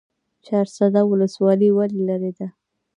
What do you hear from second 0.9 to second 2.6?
ولسوالۍ ولې لیرې ده؟